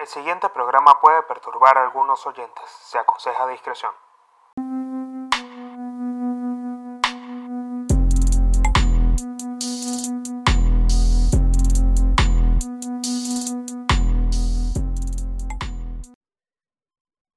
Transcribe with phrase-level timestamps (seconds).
[0.00, 2.64] El siguiente programa puede perturbar a algunos oyentes.
[2.84, 3.92] Se aconseja discreción.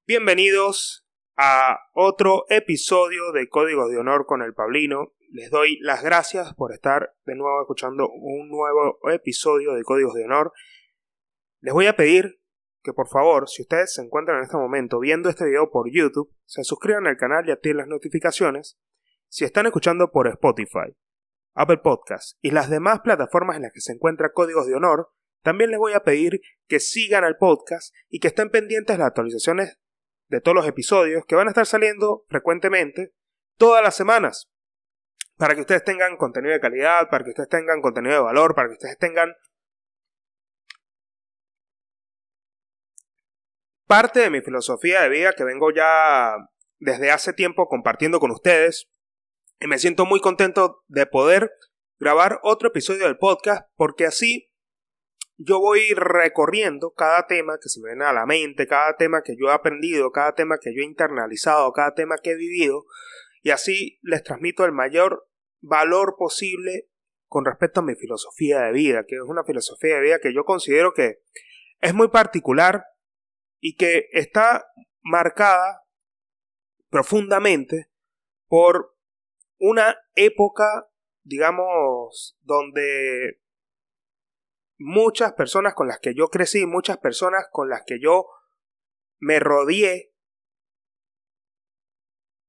[0.06, 1.06] Bienvenidos
[1.36, 5.12] a otro episodio de Códigos de Honor con el Pablino.
[5.28, 10.24] Les doy las gracias por estar de nuevo escuchando un nuevo episodio de Códigos de
[10.24, 10.54] Honor.
[11.60, 12.40] Les voy a pedir
[12.84, 16.30] que por favor, si ustedes se encuentran en este momento viendo este video por YouTube,
[16.44, 18.78] se suscriban al canal y activen las notificaciones.
[19.28, 20.94] Si están escuchando por Spotify,
[21.54, 25.08] Apple Podcasts y las demás plataformas en las que se encuentra Códigos de Honor,
[25.42, 29.08] también les voy a pedir que sigan al podcast y que estén pendientes de las
[29.08, 29.78] actualizaciones
[30.28, 33.14] de todos los episodios que van a estar saliendo frecuentemente
[33.56, 34.50] todas las semanas.
[35.36, 38.68] Para que ustedes tengan contenido de calidad, para que ustedes tengan contenido de valor, para
[38.68, 39.34] que ustedes tengan
[43.86, 46.34] parte de mi filosofía de vida que vengo ya
[46.78, 48.90] desde hace tiempo compartiendo con ustedes.
[49.60, 51.52] Y me siento muy contento de poder
[51.98, 54.50] grabar otro episodio del podcast porque así
[55.36, 59.36] yo voy recorriendo cada tema que se me viene a la mente, cada tema que
[59.36, 62.84] yo he aprendido, cada tema que yo he internalizado, cada tema que he vivido
[63.42, 65.28] y así les transmito el mayor
[65.60, 66.88] valor posible
[67.26, 70.44] con respecto a mi filosofía de vida, que es una filosofía de vida que yo
[70.44, 71.20] considero que
[71.80, 72.84] es muy particular
[73.66, 74.66] y que está
[75.00, 75.86] marcada
[76.90, 77.90] profundamente
[78.46, 78.94] por
[79.58, 80.90] una época,
[81.22, 83.40] digamos, donde
[84.76, 88.26] muchas personas con las que yo crecí, muchas personas con las que yo
[89.18, 90.12] me rodeé,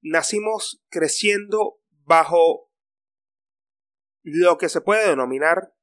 [0.02, 2.70] nacimos creciendo bajo
[4.22, 5.74] lo que se puede denominar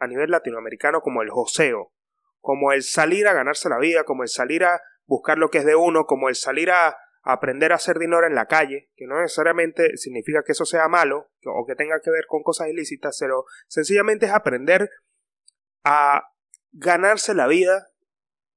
[0.00, 1.92] a nivel latinoamericano como el joseo
[2.40, 5.64] como el salir a ganarse la vida, como el salir a buscar lo que es
[5.64, 9.20] de uno, como el salir a, aprender a hacer dinero en la calle, que no
[9.20, 13.44] necesariamente significa que eso sea malo o que tenga que ver con cosas ilícitas, pero
[13.68, 14.88] sencillamente es aprender
[15.84, 16.30] a
[16.72, 17.88] ganarse la vida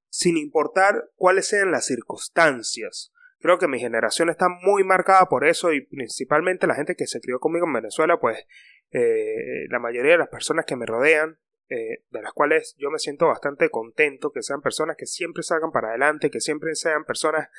[0.09, 3.11] sin importar cuáles sean las circunstancias.
[3.39, 7.19] Creo que mi generación está muy marcada por eso y principalmente la gente que se
[7.19, 8.45] crió conmigo en Venezuela, pues
[8.91, 11.39] eh, la mayoría de las personas que me rodean
[11.69, 15.71] eh, de las cuales yo me siento bastante contento, que sean personas que siempre salgan
[15.71, 17.49] para adelante, que siempre sean personas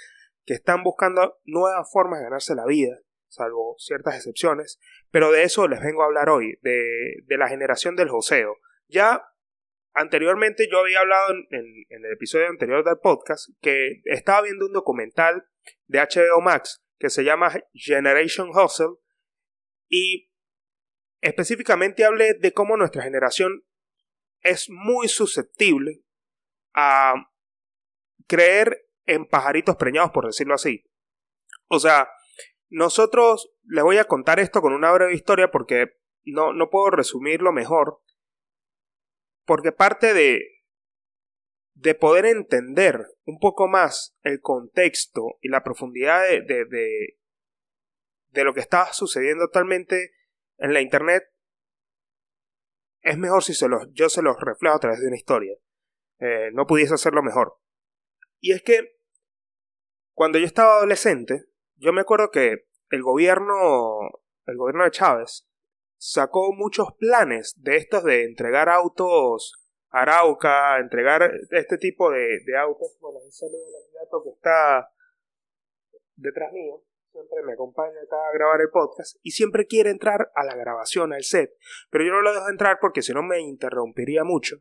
[0.45, 4.79] que están buscando nuevas formas de ganarse la vida, salvo ciertas excepciones,
[5.11, 8.59] pero de eso les vengo a hablar hoy, de, de la generación del joseo.
[8.89, 9.23] Ya
[9.95, 11.47] anteriormente yo había hablado en,
[11.89, 15.47] en, el episodio anterior del podcast que estaba viendo un documental
[15.87, 18.99] de HBO Max que se llama Generation Hustle
[19.89, 20.31] y
[21.21, 23.65] específicamente hablé de cómo nuestra generación
[24.45, 26.05] es muy susceptible
[26.75, 27.15] a
[28.29, 30.85] creer en pajaritos preñados, por decirlo así.
[31.69, 32.09] O sea,
[32.69, 37.53] nosotros les voy a contar esto con una breve historia porque no, no puedo resumirlo
[37.53, 38.01] mejor.
[39.45, 40.43] Porque parte de,
[41.75, 47.19] de poder entender un poco más el contexto y la profundidad de, de, de,
[48.29, 50.13] de lo que está sucediendo actualmente
[50.59, 51.34] en la Internet
[53.05, 55.57] es mejor si se los, yo se los reflejo a través de una historia.
[56.19, 57.59] Eh, no pudiese hacerlo mejor.
[58.41, 58.99] Y es que
[60.15, 61.45] cuando yo estaba adolescente,
[61.77, 63.99] yo me acuerdo que el gobierno,
[64.47, 65.47] el gobierno de Chávez,
[65.97, 69.55] sacó muchos planes de estos de entregar autos
[69.91, 72.97] a Arauca, entregar este tipo de, de autos.
[73.01, 73.65] Bueno, un saludo
[74.01, 74.91] al que está
[76.17, 76.83] detrás mío
[77.15, 81.13] siempre me acompaña acá a grabar el podcast y siempre quiere entrar a la grabación,
[81.13, 81.53] al set,
[81.89, 84.57] pero yo no lo dejo entrar porque si no me interrumpiría mucho.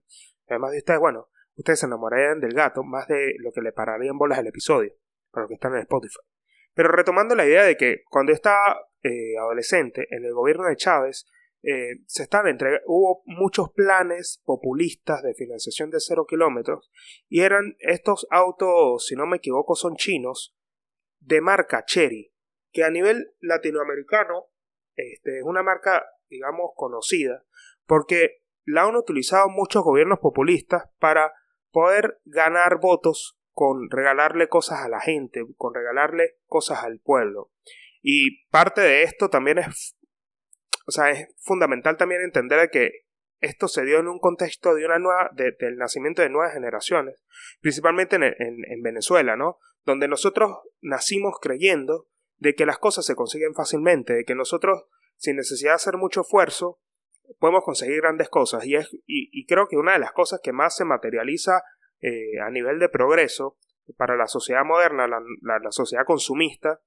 [0.47, 4.19] Además de ustedes, bueno, ustedes se enamorarían del gato más de lo que le pararían
[4.19, 4.94] bolas el episodio,
[5.31, 6.19] para los que están en Spotify.
[6.75, 11.25] Pero retomando la idea de que cuando estaba eh, adolescente en el gobierno de Chávez,
[11.63, 12.46] eh, se están
[12.86, 16.92] hubo muchos planes populistas de financiación de cero kilómetros
[17.30, 20.56] y eran estos autos, si no me equivoco, son chinos
[21.19, 22.32] de marca Cherry
[22.74, 24.48] que a nivel latinoamericano
[24.96, 27.46] este, es una marca, digamos, conocida,
[27.86, 31.34] porque la han utilizado muchos gobiernos populistas para
[31.72, 37.52] poder ganar votos con regalarle cosas a la gente, con regalarle cosas al pueblo.
[38.02, 39.96] Y parte de esto también es,
[40.88, 43.06] o sea, es fundamental también entender que
[43.40, 47.22] esto se dio en un contexto de una nueva, del nacimiento de nuevas generaciones,
[47.60, 49.60] principalmente en, en Venezuela, ¿no?
[49.84, 52.08] Donde nosotros nacimos creyendo
[52.44, 54.84] de que las cosas se consiguen fácilmente, de que nosotros,
[55.16, 56.81] sin necesidad de hacer mucho esfuerzo,
[57.40, 58.66] podemos conseguir grandes cosas.
[58.66, 61.63] Y, es, y, creo que una de las cosas que más se materializa
[62.01, 63.57] eh, a nivel de progreso
[63.95, 66.81] para la sociedad moderna, la, sociedad consumista,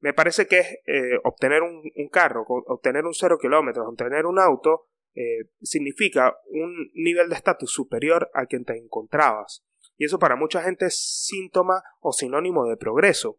[0.00, 4.88] me parece que es eh, obtener un, carro, obtener un cero kilómetros, obtener un auto,
[5.14, 9.64] eh, significa un nivel de estatus superior al que te encontrabas.
[9.96, 13.38] Y eso para mucha gente es síntoma o sinónimo de progreso.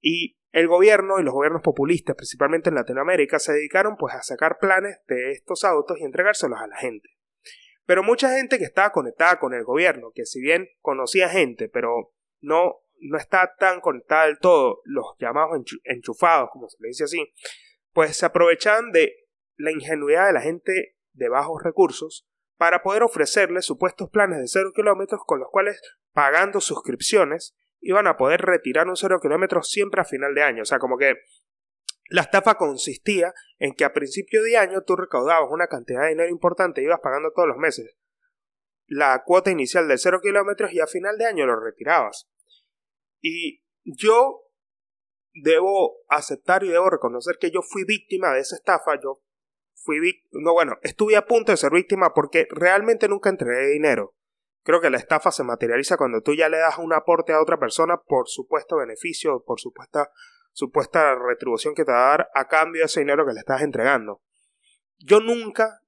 [0.00, 4.58] Y el gobierno y los gobiernos populistas, principalmente en Latinoamérica, se dedicaron pues a sacar
[4.58, 7.08] planes de estos autos y entregárselos a la gente.
[7.86, 12.12] Pero mucha gente que estaba conectada con el gobierno, que si bien conocía gente, pero
[12.40, 17.32] no, no está tan conectada del todo, los llamados enchufados, como se le dice así,
[17.92, 19.14] pues se aprovechaban de
[19.56, 22.26] la ingenuidad de la gente de bajos recursos
[22.56, 25.80] para poder ofrecerles supuestos planes de cero kilómetros con los cuales,
[26.12, 30.62] pagando suscripciones, iban a poder retirar un cero kilómetros siempre a final de año.
[30.62, 31.14] O sea, como que
[32.08, 36.30] la estafa consistía en que a principio de año tú recaudabas una cantidad de dinero
[36.30, 37.96] importante, ibas pagando todos los meses
[38.90, 42.28] la cuota inicial de cero kilómetros y a final de año lo retirabas.
[43.22, 44.42] Y yo
[45.32, 49.00] debo aceptar y debo reconocer que yo fui víctima de esa estafa.
[49.00, 49.22] Yo
[49.74, 54.16] fui víctima, no bueno, estuve a punto de ser víctima porque realmente nunca entregué dinero.
[54.62, 57.58] Creo que la estafa se materializa cuando tú ya le das un aporte a otra
[57.58, 60.10] persona por supuesto beneficio, por supuesta
[60.52, 63.62] supuesta retribución que te va a dar a cambio de ese dinero que le estás
[63.62, 64.22] entregando.
[64.98, 65.80] Yo nunca,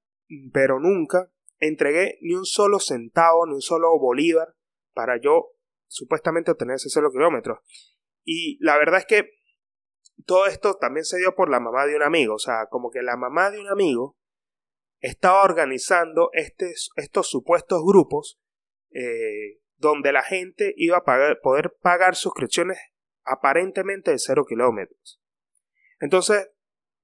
[0.51, 1.29] pero nunca,
[1.59, 4.55] entregué ni un solo centavo, ni un solo bolívar
[4.93, 5.51] para yo
[5.87, 7.59] supuestamente obtener ese cero kilómetros.
[8.23, 9.29] Y la verdad es que
[10.25, 13.01] todo esto también se dio por la mamá de un amigo, o sea, como que
[13.01, 14.17] la mamá de un amigo
[14.99, 18.39] estaba organizando estos supuestos grupos
[18.93, 21.03] eh, donde la gente iba a
[21.41, 22.77] poder pagar suscripciones
[23.23, 25.21] aparentemente de cero kilómetros.
[25.99, 26.49] Entonces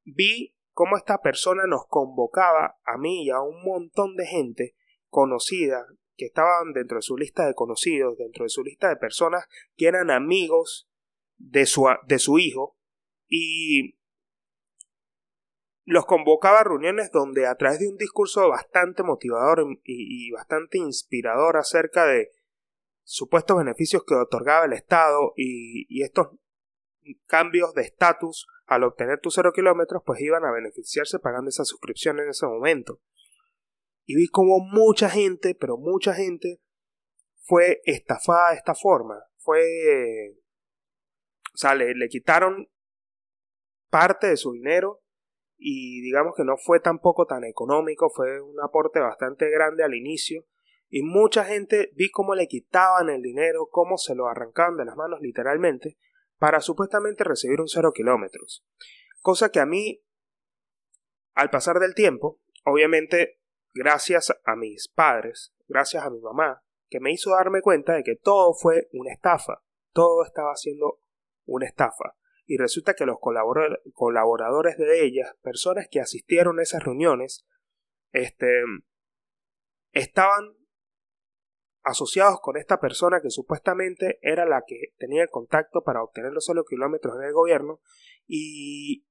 [0.03, 4.75] vi cómo esta persona nos convocaba a mí y a un montón de gente
[5.09, 9.45] conocida que estaban dentro de su lista de conocidos, dentro de su lista de personas
[9.75, 10.89] que eran amigos
[11.37, 12.77] de su, de su hijo
[13.27, 13.98] y
[15.89, 21.57] los convocaba a reuniones donde a través de un discurso bastante motivador y bastante inspirador
[21.57, 22.29] acerca de
[23.03, 26.27] supuestos beneficios que otorgaba el Estado y, estos
[27.25, 32.19] cambios de estatus al obtener tus cero kilómetros pues iban a beneficiarse pagando esa suscripción
[32.19, 33.01] en ese momento.
[34.05, 36.61] Y vi como mucha gente, pero mucha gente
[37.41, 39.23] fue estafada de esta forma.
[39.37, 40.35] Fue...
[41.51, 42.69] O sea, le, le quitaron
[43.89, 45.01] parte de su dinero
[45.59, 50.45] y digamos que no fue tampoco tan económico, fue un aporte bastante grande al inicio
[50.87, 54.95] y mucha gente vi cómo le quitaban el dinero, cómo se lo arrancaban de las
[54.95, 55.97] manos literalmente,
[56.37, 58.65] para supuestamente recibir un cero kilómetros.
[59.21, 60.01] Cosa que a mí,
[61.33, 63.41] al pasar del tiempo, obviamente
[63.73, 68.15] gracias a mis padres, gracias a mi mamá, que me hizo darme cuenta de que
[68.15, 69.61] todo fue una estafa,
[69.91, 71.01] todo estaba siendo
[71.45, 72.15] una estafa.
[72.49, 77.45] Y resulta que los colaboradores de ellas, personas que asistieron a esas reuniones,
[78.11, 78.63] este,
[79.91, 80.57] estaban
[81.83, 86.43] asociados con esta persona que supuestamente era la que tenía el contacto para obtener los
[86.43, 87.81] solo kilómetros en el gobierno
[88.25, 89.05] y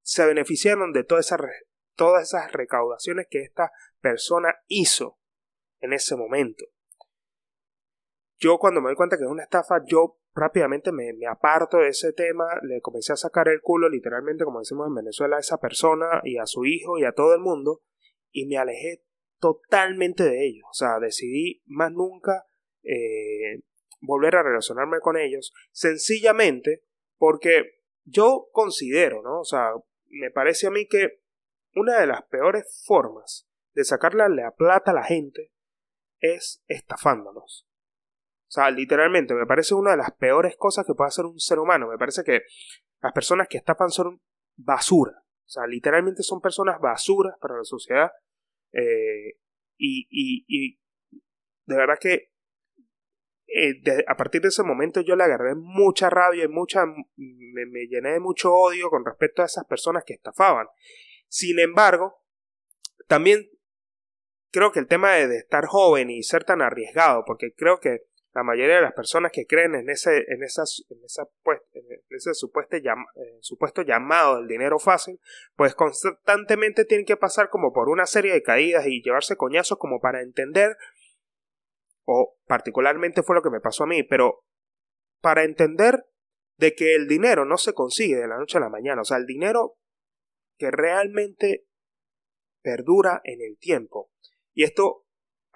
[0.00, 1.40] se beneficiaron de todas esas,
[1.94, 3.70] todas esas recaudaciones que esta
[4.00, 5.18] persona hizo
[5.80, 6.64] en ese momento.
[8.38, 12.12] Yo cuando me doy cuenta que es una estafa, yo rápidamente me, aparto de ese
[12.12, 16.20] tema, le comencé a sacar el culo literalmente, como decimos en Venezuela, a esa persona
[16.22, 17.82] y a su hijo y a todo el mundo,
[18.30, 19.02] y me alejé
[19.40, 20.64] totalmente de ellos.
[20.70, 22.46] O sea, decidí más nunca
[22.82, 23.62] eh,
[24.00, 26.84] volver a relacionarme con ellos, sencillamente
[27.16, 29.40] porque yo considero, ¿no?
[29.40, 29.72] O sea,
[30.08, 31.20] me parece a mí que
[31.74, 35.52] una de las peores formas de sacarle la plata a la gente
[36.20, 37.65] es estafándonos.
[38.48, 41.58] O sea, literalmente, me parece una de las peores cosas que puede hacer un ser
[41.58, 41.88] humano.
[41.88, 42.42] Me parece que
[43.00, 44.20] las personas que estafan son
[44.56, 45.12] basura.
[45.46, 48.10] O sea, literalmente son personas basuras para la sociedad
[48.72, 49.38] eh,
[49.78, 50.78] y,
[51.66, 52.32] de verdad que
[53.48, 58.12] eh, a partir de ese momento yo le agarré mucha rabia y mucha, me, llené
[58.12, 60.66] de mucho odio con respecto a esas personas que estafaban.
[61.28, 62.22] Sin embargo,
[63.06, 63.48] también
[64.50, 68.06] creo que el tema de estar joven y ser tan arriesgado, porque creo que
[68.36, 71.84] la mayoría de las personas que creen en ese, en esas, en esa, pues, en
[72.10, 75.18] ese supuesto, eh, supuesto llamado del dinero fácil,
[75.54, 80.00] pues constantemente tienen que pasar como por una serie de caídas y llevarse coñazos como
[80.00, 80.76] para entender,
[82.04, 84.44] o particularmente fue lo que me pasó a mí, pero
[85.22, 86.04] para entender
[86.58, 89.16] de que el dinero no se consigue de la noche a la mañana, o sea,
[89.16, 89.78] el dinero
[90.58, 91.64] que realmente
[92.62, 94.10] perdura en el tiempo.
[94.52, 95.05] Y esto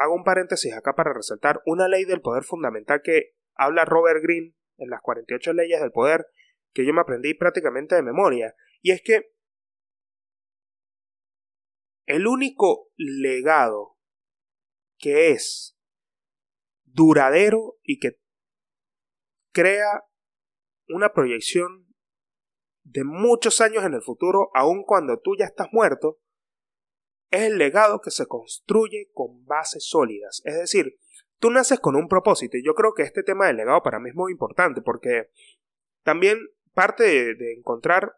[0.01, 4.55] hago un paréntesis acá para resaltar una ley del poder fundamental que habla Robert Greene
[4.79, 6.27] en las 48 leyes del poder,
[6.73, 9.35] que yo me aprendí prácticamente de memoria, y es que
[12.07, 13.99] el único legado
[14.97, 15.79] que es
[16.85, 18.19] duradero y que
[19.53, 20.05] crea
[20.89, 21.95] una proyección
[22.85, 26.21] de muchos años en el futuro, aun cuando tú ya estás muerto,
[27.31, 30.43] es el legado que se construye con bases sólidas.
[30.45, 30.99] Es decir,
[31.39, 34.11] tú naces con un propósito y yo creo que este tema del legado para mí
[34.11, 35.31] es muy importante porque
[36.03, 36.39] también
[36.75, 38.17] parte de, encontrar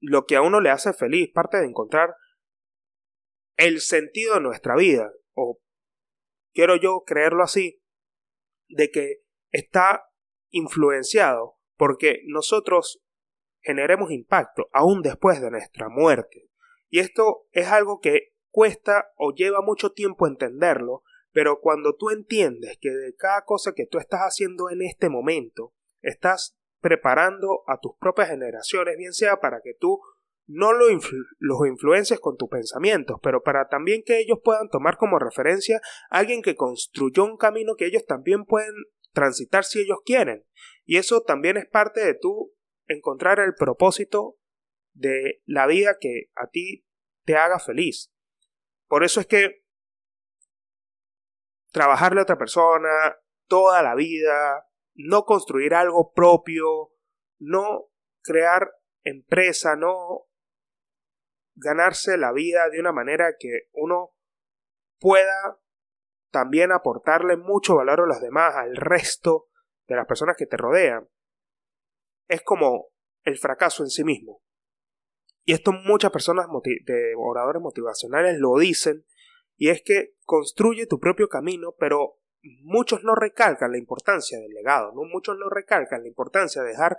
[0.00, 2.14] lo que a uno le hace feliz, parte de encontrar
[3.56, 5.60] el sentido de nuestra vida, o
[6.52, 7.82] quiero yo creerlo así,
[8.68, 10.04] de que está
[10.50, 13.02] influenciado porque nosotros
[13.60, 16.47] generemos impacto aún después de nuestra muerte.
[16.88, 21.02] Y esto es algo que cuesta o lleva mucho tiempo entenderlo,
[21.32, 25.74] pero cuando tú entiendes que de cada cosa que tú estás haciendo en este momento,
[26.00, 30.00] estás preparando a tus propias generaciones, bien sea para que tú
[30.46, 30.86] no lo
[31.38, 35.80] los influencies con tus pensamientos, pero para también que ellos puedan tomar como referencia
[36.10, 38.74] a alguien que construyó un camino que ellos también pueden
[39.12, 40.46] transitar si ellos quieren.
[40.84, 42.54] Y eso también es parte de tú
[42.86, 44.36] encontrar el propósito
[44.98, 46.84] de la vida que a ti
[47.24, 48.12] te haga feliz.
[48.86, 49.64] Por eso es que
[51.72, 56.90] trabajarle a otra persona toda la vida, no construir algo propio,
[57.38, 57.86] no
[58.22, 58.72] crear
[59.04, 60.26] empresa, no
[61.54, 64.14] ganarse la vida de una manera que uno
[64.98, 65.60] pueda
[66.30, 69.48] también aportarle mucho valor a los demás, al resto
[69.86, 71.08] de las personas que te rodean,
[72.26, 72.88] es como
[73.22, 74.42] el fracaso en sí mismo.
[75.48, 76.46] Y esto muchas personas
[76.84, 79.06] de oradores motivacionales lo dicen,
[79.56, 82.18] y es que construye tu propio camino, pero
[82.64, 85.04] muchos no recalcan la importancia del legado, ¿no?
[85.04, 86.98] Muchos no recalcan la importancia de dejar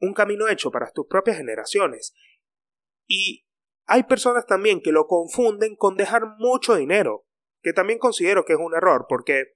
[0.00, 2.14] un camino hecho para tus propias generaciones.
[3.06, 3.46] Y
[3.84, 7.26] hay personas también que lo confunden con dejar mucho dinero,
[7.60, 9.52] que también considero que es un error, porque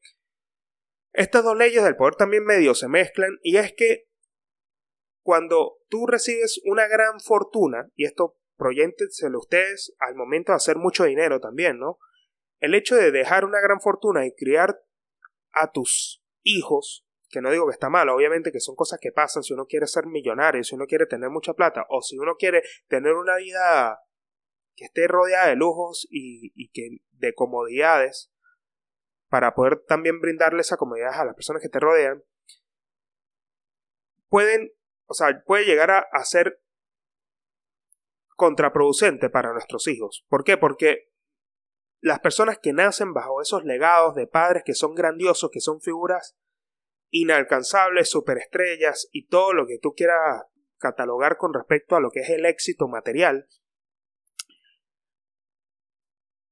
[1.15, 4.10] estas dos leyes del poder también medio se mezclan, y es que
[5.31, 11.05] cuando tú recibes una gran fortuna, y esto proyéntenselo ustedes al momento de hacer mucho
[11.05, 12.01] dinero también, ¿no?
[12.59, 14.83] El hecho de dejar una gran fortuna y criar
[15.53, 19.45] a tus hijos, que no digo que está mal, obviamente que son cosas que pasan
[19.45, 22.65] si uno quiere ser millonario, si uno quiere tener mucha plata, o si uno quiere
[22.89, 24.01] tener una vida
[24.75, 28.33] que esté rodeada de lujos y, y que de comodidades,
[29.29, 32.25] para poder también brindarle esa comodidad a las personas que te rodean,
[34.29, 34.73] pueden
[35.11, 36.63] o sea, puede llegar a, ser
[38.37, 40.25] contraproducente para nuestros hijos.
[40.29, 40.57] ¿Por qué?
[40.57, 41.11] Porque
[42.01, 46.39] las personas que nacen bajo esos legados de padres que son grandiosos, que son figuras
[47.11, 50.45] inalcanzables, superestrellas y todo lo que tú quieras
[50.79, 53.49] catalogar con respecto a lo que es el éxito material,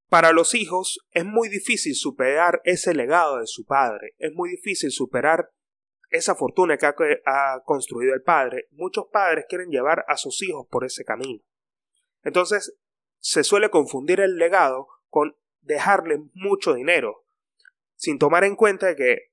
[0.08, 4.90] para los hijos es muy difícil superar ese legado de su padre, es muy difícil
[4.90, 5.52] superar
[6.10, 10.84] esa fortuna que ha, construido el padre, muchos padres quieren llevar a sus hijos por
[10.84, 11.42] ese camino.
[12.22, 12.76] Entonces,
[13.18, 17.26] se suele confundir el legado con dejarle mucho dinero,
[17.94, 19.32] sin tomar en cuenta que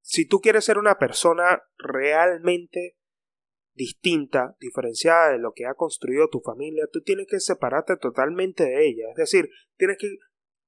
[0.00, 2.96] si tú quieres ser una persona realmente
[3.74, 8.86] distinta, diferenciada de lo que ha construido tu familia, tú tienes que separarte totalmente de
[8.86, 10.18] ella, es decir, tienes que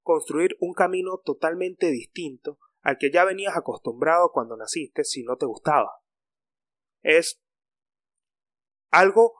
[0.01, 5.47] construir un camino totalmente distinto al que ya venías acostumbrado cuando naciste si no te
[5.47, 6.01] gustaba.
[7.03, 7.43] Es
[8.91, 9.35] algo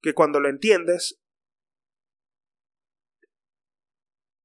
[0.00, 1.20] que cuando lo entiendes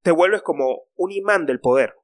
[0.02, 1.94] te vuelves como un imán del poder.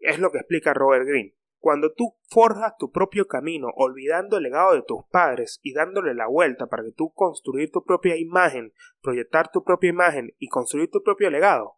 [0.00, 1.36] Es lo que explica Robert Greene.
[1.60, 6.28] Cuando tú forjas tu propio camino, olvidando el legado de tus padres y dándole la
[6.28, 11.02] vuelta para que tú construir tu propia imagen, proyectar tu propia imagen y construir tu
[11.02, 11.76] propio legado,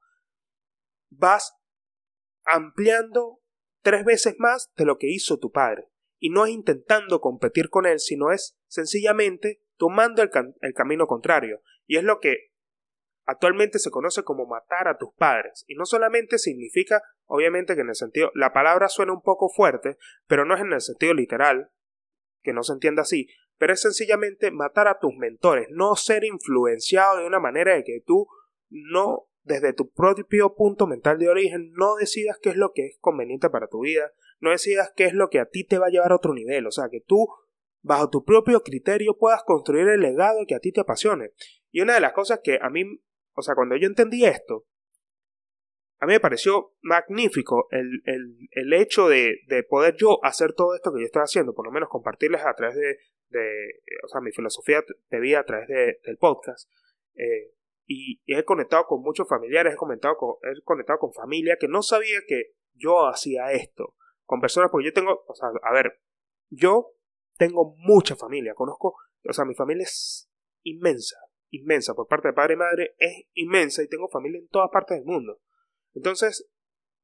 [1.11, 1.55] vas
[2.45, 3.40] ampliando
[3.83, 5.89] tres veces más de lo que hizo tu padre.
[6.19, 10.31] Y no es intentando competir con él, sino es sencillamente tomando el,
[10.75, 11.63] camino contrario.
[11.87, 12.51] Y es lo que
[13.25, 15.65] actualmente se conoce como matar a tus padres.
[15.67, 19.97] Y no solamente significa, obviamente que en el sentido, la palabra suena un poco fuerte,
[20.27, 21.71] pero no es en el sentido literal,
[22.43, 27.19] que no se entienda así, pero es sencillamente matar a tus mentores, no ser influenciado
[27.19, 28.27] de una manera de que tú
[28.69, 32.99] no desde tu propio punto mental de origen, no decidas qué es lo que es
[33.01, 35.91] conveniente para tu vida, no decidas qué es lo que a ti te va a
[35.91, 37.29] llevar a otro nivel, o sea, que tú,
[37.83, 41.33] bajo tu propio criterio, puedas construir el legado que a ti te apasione.
[41.73, 42.85] Y una de las cosas que a mí,
[43.35, 44.67] o sea, cuando yo entendí esto,
[45.99, 48.03] a mí me pareció magnífico el,
[48.53, 51.73] el, hecho de, de, poder yo hacer todo esto que yo estoy haciendo, por lo
[51.73, 52.97] menos compartirles a través de,
[53.29, 56.71] de o sea, mi filosofía de vida a través del podcast.
[57.17, 57.53] Eh,
[57.93, 61.83] y, he conectado con muchos familiares, he, comentado con, he conectado con familia que no
[61.83, 63.97] sabía que yo hacía esto.
[64.25, 66.01] Con personas, porque yo tengo, o sea, a ver,
[66.51, 66.93] yo
[67.37, 68.95] tengo mucha familia, conozco,
[69.29, 70.31] o sea, mi familia es
[70.63, 71.17] inmensa,
[71.51, 74.99] inmensa, por parte de padre y madre es inmensa y tengo familia en todas partes
[74.99, 75.41] del mundo.
[75.93, 76.49] Entonces,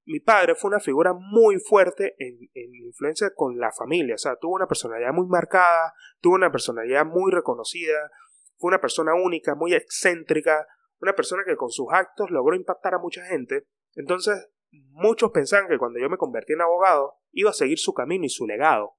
[0.05, 4.37] mi padre fue una figura muy fuerte en, en, influencia con la familia, o sea,
[4.37, 8.09] tuvo una personalidad muy marcada, tuvo una personalidad muy reconocida,
[8.57, 10.65] fue una persona única, muy excéntrica,
[11.01, 13.67] una persona que con sus actos logró impactar a mucha gente.
[13.95, 18.25] Entonces, muchos pensaban que cuando yo me convertí en abogado, iba a seguir su camino
[18.25, 18.95] y su legado.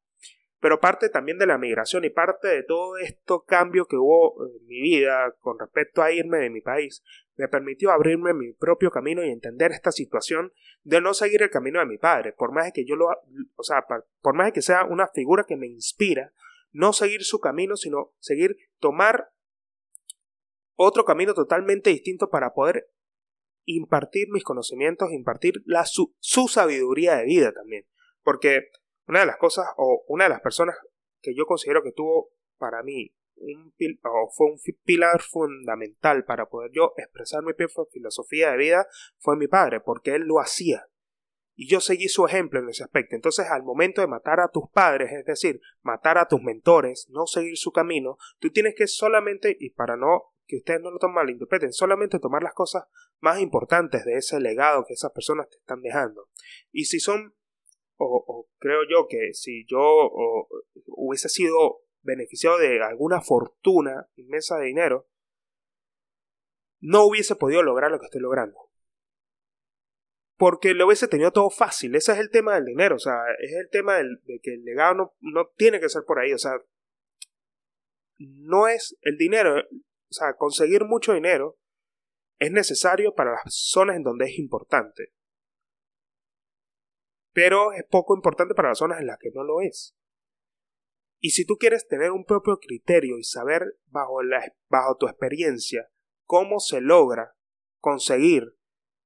[0.60, 4.66] Pero parte también de la migración y parte de todo esto cambio que hubo en
[4.66, 7.04] mi vida con respecto a irme de mi país,
[7.36, 10.52] me permitió abrirme mi propio camino y entender esta situación
[10.84, 13.08] de no seguir el camino de mi padre, por más de que yo lo,
[13.56, 13.86] o sea,
[14.22, 16.34] por más de que sea una figura que me inspira,
[16.72, 19.30] no seguir su camino, sino seguir tomar
[20.78, 22.90] otro camino totalmente distinto para poder
[23.66, 27.86] impartir mis conocimientos, impartir su, sabiduría de vida también.
[28.24, 28.70] Porque
[29.08, 30.76] una de las cosas o una de las personas
[31.20, 36.72] que yo considero que tuvo para mí un o fue un pilar fundamental para poder
[36.74, 37.54] yo expresar mi
[37.92, 40.88] filosofía de vida fue mi padre, porque él lo hacía.
[41.56, 43.16] Y yo seguí su ejemplo en ese aspecto.
[43.16, 47.26] Entonces, al momento de matar a tus padres, es decir, matar a tus mentores, no
[47.26, 51.16] seguir su camino, tú tienes que solamente, y para no que ustedes no lo tomen
[51.16, 52.86] malinterpreten, solamente tomar las cosas
[53.20, 56.30] más importantes de ese legado que esas personas te están dejando.
[56.72, 57.36] Y si son,
[57.98, 60.10] o, creo yo que si yo
[60.86, 65.08] hubiese sido beneficiado de alguna fortuna inmensa de dinero,
[66.80, 68.58] no hubiese podido lograr lo que estoy logrando.
[70.38, 71.96] Porque lo hubiese tenido todo fácil.
[71.96, 72.96] Ese es el tema del dinero.
[72.96, 76.20] O sea, es el tema de que el legado no, no tiene que ser por
[76.20, 76.32] ahí.
[76.32, 76.54] O sea,
[78.20, 79.64] no es el dinero
[80.10, 81.58] o sea, conseguir mucho dinero
[82.40, 85.14] es necesario para las zonas en donde es importante.
[87.34, 89.96] Pero es poco importante para las zonas en las que no lo es.
[91.20, 95.90] Y si tú quieres tener un propio criterio y saber bajo, la, bajo tu experiencia
[96.26, 97.36] cómo se logra
[97.80, 98.58] conseguir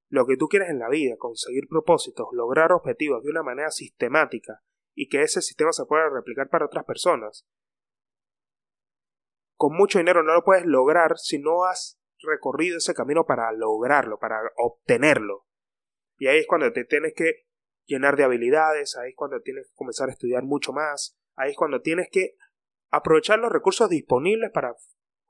[0.10, 4.62] lo que tú quieres en la vida, conseguir propósitos, lograr objetivos de una manera sistemática
[4.94, 7.48] y que ese sistema se pueda replicar para otras personas,
[9.62, 14.18] con mucho dinero no lo puedes lograr si no has recorrido ese camino para lograrlo,
[14.18, 15.46] para obtenerlo.
[16.18, 17.46] Y ahí es cuando te tienes que
[17.86, 21.56] llenar de habilidades, ahí es cuando tienes que comenzar a estudiar mucho más, ahí es
[21.56, 22.38] cuando tienes que
[22.90, 24.74] aprovechar los recursos disponibles para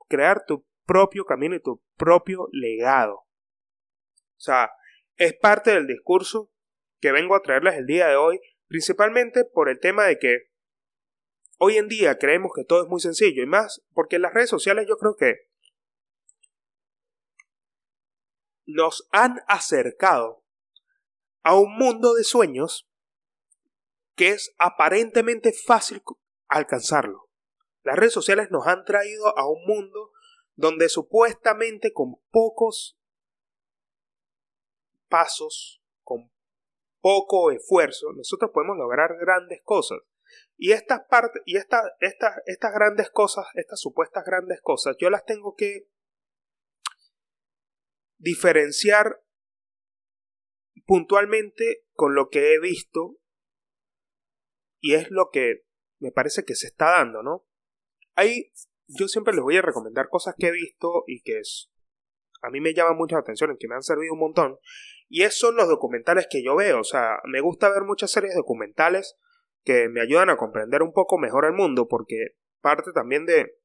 [0.08, 3.16] crear tu propio camino y tu propio legado.
[3.16, 4.70] O sea,
[5.16, 6.50] es parte del discurso
[7.02, 10.51] que vengo a traerles el día de hoy, principalmente por el tema de que
[11.58, 14.86] Hoy en día creemos que todo es muy sencillo y más porque las redes sociales
[14.88, 15.48] yo creo que
[18.66, 20.44] nos han acercado
[21.42, 22.88] a un mundo de sueños
[24.14, 26.02] que es aparentemente fácil
[26.48, 27.28] alcanzarlo.
[27.82, 30.12] Las redes sociales nos han traído a un mundo
[30.54, 32.98] donde supuestamente con pocos
[35.08, 36.30] pasos, con
[37.00, 39.98] poco esfuerzo, nosotros podemos lograr grandes cosas.
[40.62, 45.24] Y estas partes, y estas, estas, estas grandes cosas, estas supuestas grandes cosas, yo las
[45.24, 45.88] tengo que
[48.18, 49.24] diferenciar
[50.86, 53.18] puntualmente con lo que he visto
[54.78, 55.64] y es lo que
[55.98, 57.44] me parece que se está dando, ¿no?
[58.14, 58.52] Ahí
[58.86, 61.72] yo siempre les voy a recomendar cosas que he visto y que es,
[62.40, 64.60] a mí me llaman mucha atención y que me han servido un montón.
[65.08, 66.78] Y esos son los documentales que yo veo.
[66.78, 69.18] O sea, me gusta ver muchas series documentales
[69.64, 73.56] que me ayudan a comprender un poco mejor el mundo porque parte también de,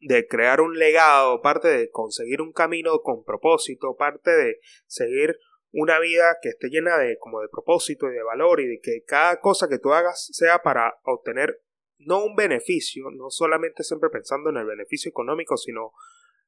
[0.00, 5.38] de crear un legado, parte de conseguir un camino con propósito, parte de seguir
[5.72, 9.02] una vida que esté llena de como de propósito y de valor y de que
[9.06, 11.60] cada cosa que tú hagas sea para obtener
[11.98, 15.92] no un beneficio, no solamente siempre pensando en el beneficio económico, sino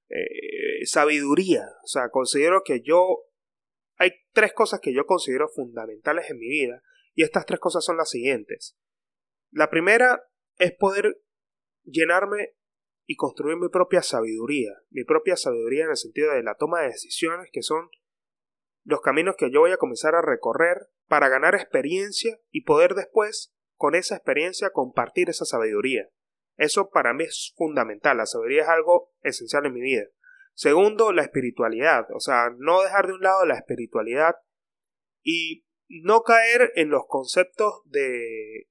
[0.08, 1.64] eh, sabiduría.
[1.82, 3.24] O sea, considero que yo
[3.96, 6.82] hay tres cosas que yo considero fundamentales en mi vida
[7.18, 8.78] y estas tres cosas son las siguientes.
[9.50, 10.22] La primera
[10.56, 11.20] es poder
[11.82, 12.54] llenarme
[13.06, 16.90] y construir mi propia sabiduría, mi propia sabiduría en el sentido de la toma de
[16.90, 17.90] decisiones que son
[18.84, 23.52] los caminos que yo voy a comenzar a recorrer para ganar experiencia y poder después
[23.74, 26.08] con esa experiencia compartir esa sabiduría.
[26.56, 30.04] Eso para mí es fundamental, la sabiduría es algo esencial en mi vida.
[30.54, 34.36] Segundo, la espiritualidad, o sea, no dejar de un lado la espiritualidad
[35.24, 38.68] y no caer en los conceptos de,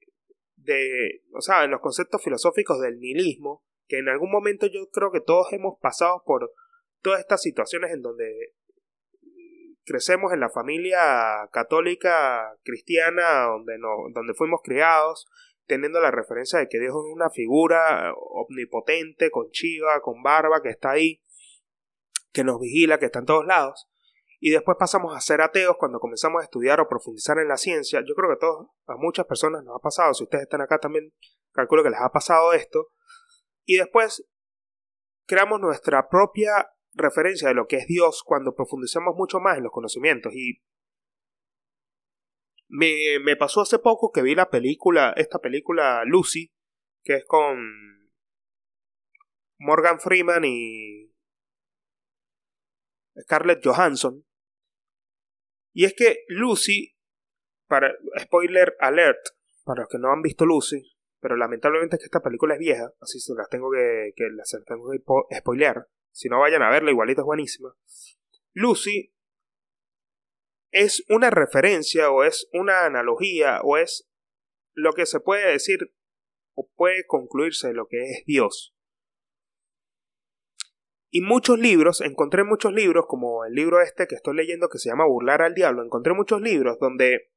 [0.55, 5.11] de, o sea, en los conceptos filosóficos del nihilismo, que en algún momento yo creo
[5.11, 6.51] que todos hemos pasado por
[7.01, 8.53] todas estas situaciones en donde
[9.85, 15.25] crecemos en la familia católica cristiana donde no, donde fuimos criados
[15.67, 20.69] teniendo la referencia de que Dios es una figura omnipotente, con chiva, con barba, que
[20.69, 21.21] está ahí,
[22.31, 23.87] que nos vigila, que está en todos lados.
[24.39, 28.01] Y después pasamos a ser ateos cuando comenzamos a estudiar o profundizar en la ciencia.
[28.07, 30.13] Yo creo que a, todos, a muchas personas nos ha pasado.
[30.13, 31.11] Si ustedes están acá también,
[31.51, 32.89] calculo que les ha pasado esto.
[33.65, 34.27] Y después
[35.25, 39.71] creamos nuestra propia referencia de lo que es Dios cuando profundizamos mucho más en los
[39.71, 40.33] conocimientos.
[40.33, 40.61] Y
[42.67, 46.51] me, me pasó hace poco que vi la película, esta película Lucy,
[47.03, 48.11] que es con
[49.57, 51.11] Morgan Freeman y
[53.23, 54.26] Scarlett Johansson.
[55.77, 56.97] Y es que Lucy,
[57.67, 59.19] para spoiler alert,
[59.63, 60.81] para los que no han visto Lucy,
[61.19, 64.57] pero lamentablemente es que esta película es vieja, así se las tengo que, que las
[64.65, 65.87] tengo que spoilear.
[66.09, 67.75] Si no vayan a verla, igualito es buenísima.
[68.53, 69.13] Lucy
[70.71, 74.09] es una referencia o es una analogía o es
[74.73, 75.93] lo que se puede decir
[76.55, 78.75] o puede concluirse de lo que es Dios.
[81.09, 84.89] Y muchos libros, encontré muchos libros, como el libro este que estoy leyendo que se
[84.89, 87.31] llama Burlar al Diablo, encontré muchos libros donde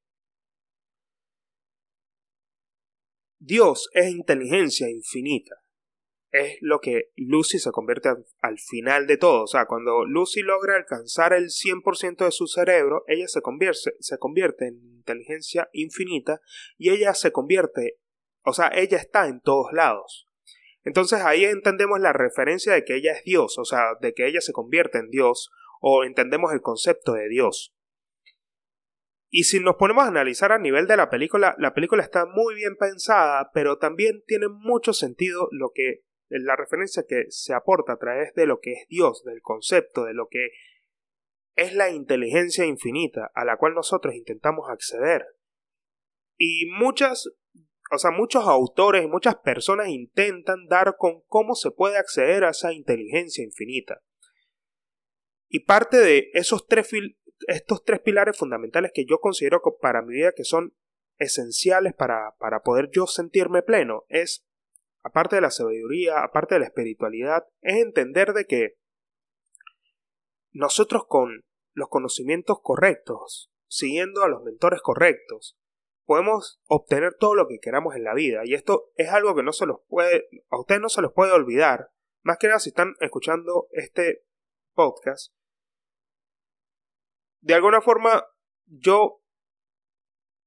[3.38, 5.60] Dios es inteligencia infinita
[6.32, 8.08] es lo que Lucy se convierte
[8.40, 9.44] al, final de todo.
[9.44, 14.18] O sea, cuando Lucy logra alcanzar el 100% de su cerebro, ella se convierte, se
[14.18, 16.40] convierte en inteligencia infinita
[16.76, 17.98] y ella se convierte,
[18.44, 20.26] o sea, ella está en todos lados.
[20.84, 24.40] Entonces ahí entendemos la referencia de que ella es Dios, o sea, de que ella
[24.40, 27.74] se convierte en Dios, o entendemos el concepto de Dios.
[29.32, 32.54] Y si nos ponemos a analizar a nivel de la película, la película está muy
[32.54, 37.98] bien pensada, pero también tiene mucho sentido lo que la referencia que se aporta a
[37.98, 40.50] través de lo que es Dios, del concepto, de lo que
[41.56, 45.26] es la inteligencia infinita a la cual nosotros intentamos acceder.
[46.38, 47.30] Y muchas,
[47.90, 52.72] o sea, muchos autores, muchas personas intentan dar con cómo se puede acceder a esa
[52.72, 54.02] inteligencia infinita.
[55.48, 56.88] Y parte de esos tres,
[57.48, 60.74] estos tres pilares fundamentales que yo considero para mi vida que son
[61.18, 64.46] esenciales para, para poder yo sentirme pleno es
[65.02, 68.76] aparte de la sabiduría, aparte de la espiritualidad, es entender de que
[70.52, 75.56] nosotros con los conocimientos correctos, siguiendo a los mentores correctos,
[76.10, 78.40] podemos obtener todo lo que queramos en la vida.
[78.44, 81.30] Y esto es algo que no se los puede, a ustedes no se los puede
[81.30, 81.92] olvidar.
[82.22, 84.24] Más que nada si están escuchando este
[84.74, 85.32] podcast.
[87.42, 88.26] De alguna forma,
[88.66, 89.22] yo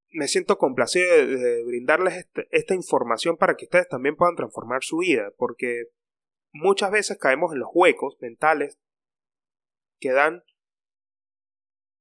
[0.10, 4.98] me siento complacido de, brindarles este, esta información para que ustedes también puedan transformar su
[4.98, 5.86] vida, porque
[6.52, 8.82] muchas veces caemos en los huecos mentales
[10.02, 10.44] que dan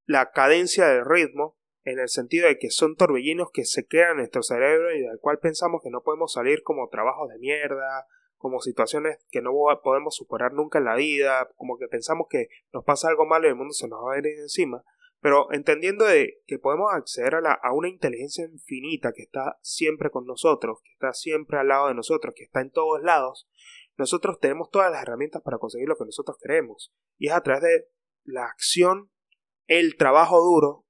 [0.06, 4.16] la cadencia del ritmo, en el sentido de que son torbellinos que se quedan en
[4.18, 8.60] nuestro cerebro y del cual pensamos que no podemos salir como trabajos de mierda, como
[8.60, 13.08] situaciones que no podemos superar nunca en la vida, como que pensamos que nos pasa
[13.08, 14.84] algo malo y el mundo se nos va a venir encima.
[15.20, 20.26] Pero entendiendo de que podemos acceder a, a una inteligencia infinita que está siempre con
[20.26, 23.48] nosotros, que está siempre al lado de nosotros, que está en todos lados,
[23.96, 26.92] nosotros tenemos todas las herramientas para conseguir lo que nosotros queremos.
[27.18, 27.88] Y es a través de
[28.24, 29.12] la acción,
[29.66, 30.86] el trabajo duro,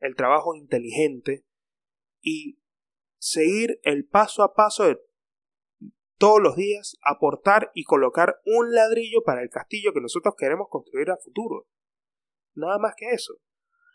[0.00, 1.44] el trabajo inteligente
[2.20, 2.60] y
[3.18, 4.98] seguir el paso a paso de
[6.18, 11.10] todos los días, aportar y colocar un ladrillo para el castillo que nosotros queremos construir
[11.10, 11.68] a futuro.
[12.54, 13.34] Nada más que eso.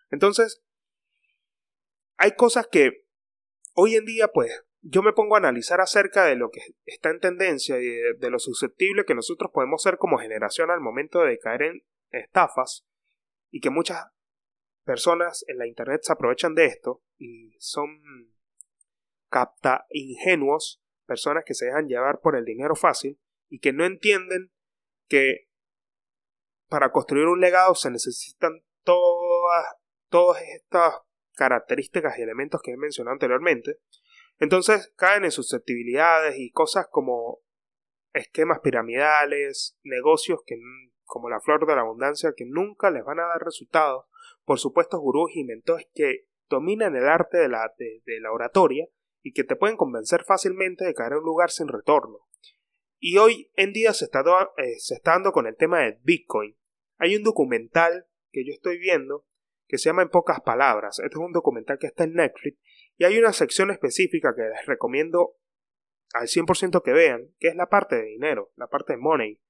[0.10, 0.64] Entonces,
[2.16, 3.06] hay cosas que
[3.74, 7.20] hoy en día, pues, yo me pongo a analizar acerca de lo que está en
[7.20, 11.64] tendencia y de, lo susceptible que nosotros podemos ser como generación al momento de caer
[11.64, 12.86] en estafas
[13.50, 14.06] y que muchas
[14.84, 17.90] personas en la internet se aprovechan de esto y son
[19.30, 23.20] capta ingenuos, personas que se dejan llevar por el dinero fácil
[23.50, 24.52] y que no entienden
[25.08, 25.50] que
[26.68, 29.66] para construir un legado se necesitan todas
[30.14, 30.94] todas estas
[31.34, 33.80] características y elementos que he mencionado anteriormente,
[34.38, 37.40] entonces caen en susceptibilidades y cosas como
[38.14, 40.56] esquemas piramidales, negocios que,
[41.04, 44.06] como la flor de la abundancia que nunca les van a dar resultados,
[44.46, 48.88] por supuesto gurús y mentores que dominan el arte de la, de, la oratoria
[49.22, 52.20] y que te pueden convencer fácilmente de caer en un lugar sin retorno.
[53.00, 54.22] Y hoy en día se está,
[54.58, 56.58] eh, se está dando con el tema de Bitcoin.
[56.98, 59.26] Hay un documental que yo estoy viendo
[59.68, 61.00] que se llama En pocas palabras.
[61.00, 62.60] Este es un documental que está en Netflix
[62.98, 65.38] y hay una sección específica que les recomiendo
[66.14, 69.42] al 100% que vean, que es la parte de dinero, la parte de money.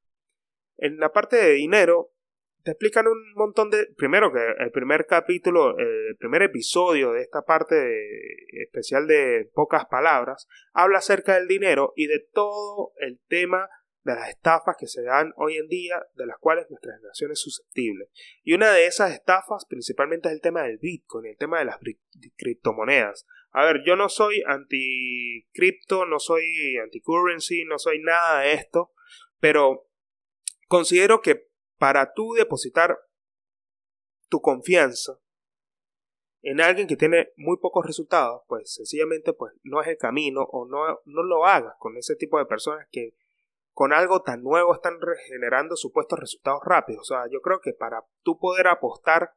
[0.77, 2.12] En la parte de dinero
[2.63, 3.87] te explican un montón de...
[3.97, 7.75] Primero que el primer capítulo, el primer episodio de esta parte
[8.63, 13.69] especial de pocas palabras, habla acerca del dinero y de todo el tema
[14.03, 17.39] de las estafas que se dan hoy en día, de las cuales nuestra generación es
[17.39, 18.09] susceptible.
[18.43, 21.79] Y una de esas estafas principalmente es el tema del Bitcoin, el tema de las
[22.35, 23.25] criptomonedas.
[23.51, 28.91] A ver, yo no soy anti-cripto, no soy anti-currency, no soy nada de esto,
[29.39, 29.87] pero
[30.67, 32.97] considero que para tú depositar
[34.29, 35.19] tu confianza
[36.43, 40.65] en alguien que tiene muy pocos resultados, pues sencillamente pues no es el camino o
[40.65, 43.15] no, no lo hagas con ese tipo de personas que
[43.71, 47.09] con algo tan nuevo están generando supuestos resultados rápidos.
[47.09, 49.33] O sea, yo creo que para tú poder apostar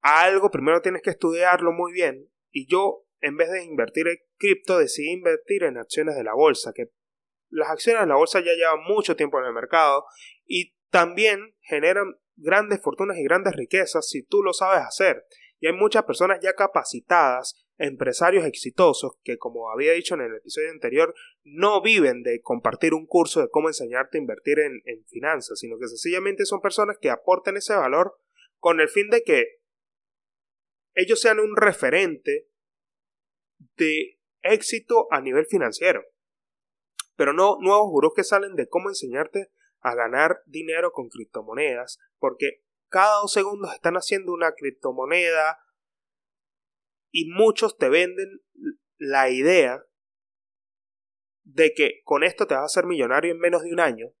[0.00, 2.30] a algo, primero tienes que estudiarlo muy bien.
[2.50, 6.72] Y yo, en vez de invertir en cripto, decidí invertir en acciones de la bolsa,
[6.72, 6.90] que
[7.50, 10.04] las acciones de la bolsa ya llevan mucho tiempo en el mercado
[10.46, 15.24] y también generan grandes fortunas y grandes riquezas si tú lo sabes hacer.
[15.60, 20.70] Y hay muchas personas ya capacitadas empresarios exitosos que, como había dicho en el episodio
[20.70, 25.78] anterior, no viven de compartir un curso de cómo enseñarte a invertir en, finanzas, sino
[25.78, 28.18] que sencillamente son personas que aportan ese valor
[28.58, 29.60] con el fin de que
[30.94, 32.48] ellos sean un referente
[33.76, 36.04] de éxito a nivel financiero.
[37.18, 39.50] Pero no nuevos gurús que salen de cómo enseñarte
[39.80, 45.58] a ganar dinero con criptomonedas, porque cada dos segundos están haciendo una criptomoneda,
[47.10, 48.40] y muchos te venden
[48.98, 49.84] la idea
[51.42, 54.12] de que con esto te vas a hacer millonario en menos de un año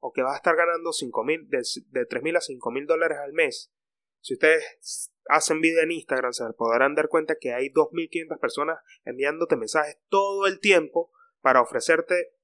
[0.00, 2.86] o que vas a estar ganando cinco mil, de, de 3 mil a 5 mil
[2.86, 3.72] dólares al mes.
[4.20, 9.56] Si ustedes hacen video en Instagram se podrán dar cuenta que hay 2.500 personas enviándote
[9.56, 12.34] mensajes todo el tiempo para ofrecerte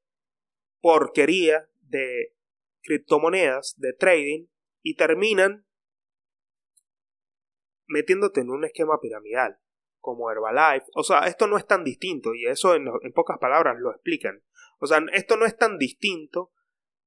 [0.81, 2.35] porquería de
[2.83, 4.47] criptomonedas, de trading,
[4.83, 5.67] y terminan
[7.87, 9.59] metiéndote en un esquema piramidal
[9.99, 10.87] como Herbalife.
[10.95, 14.43] O sea, esto no es tan distinto y eso en, pocas palabras lo explican.
[14.79, 16.53] O sea, esto no es tan distinto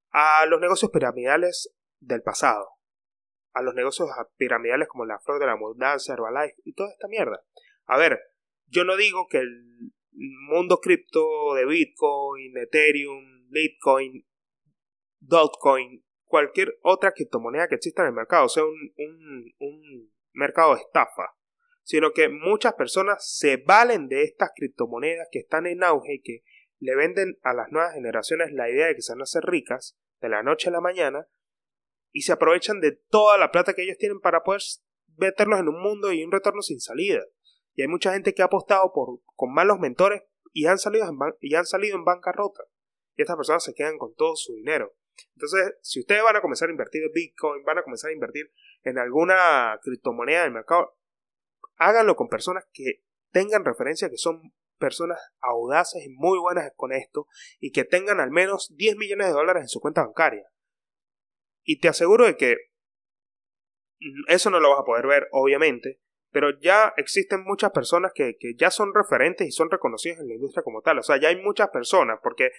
[0.09, 2.67] a los negocios piramidales del pasado.
[3.53, 7.43] A los negocios piramidales como la Flor de la Abundancia, Herbalife y toda esta mierda.
[7.85, 8.19] A ver,
[8.67, 14.25] yo no digo que el mundo cripto de Bitcoin, Ethereum, Litecoin,
[15.19, 20.81] Dogecoin, cualquier otra criptomoneda que exista en el mercado sea un, un, un mercado de
[20.81, 21.35] estafa
[21.83, 26.43] sino que muchas personas se valen de estas criptomonedas que están en auge y que
[26.79, 29.97] le venden a las nuevas generaciones la idea de que se van a hacer ricas
[30.21, 31.27] de la noche a la mañana
[32.11, 34.61] y se aprovechan de toda la plata que ellos tienen para poder
[35.17, 37.21] meterlos en un mundo y un retorno sin salida.
[37.73, 41.17] Y hay mucha gente que ha apostado por, con malos mentores y han salido en,
[41.39, 42.63] y han salido en bancarrota.
[43.21, 44.95] Estas personas se quedan con todo su dinero.
[45.35, 48.51] Entonces, si ustedes van a comenzar a invertir en Bitcoin, van a comenzar a invertir
[48.83, 50.97] en alguna criptomoneda del mercado,
[51.75, 57.27] háganlo con personas que tengan referencia, que son personas audaces y muy buenas con esto
[57.59, 60.49] y que tengan al menos 10 millones de dólares en su cuenta bancaria.
[61.63, 62.55] Y te aseguro de que
[64.27, 68.71] eso no lo vas a poder ver, obviamente, pero ya existen muchas personas que, ya
[68.71, 70.99] son referentes y son reconocidas en la industria como tal.
[70.99, 72.51] O sea, ya hay muchas personas, porque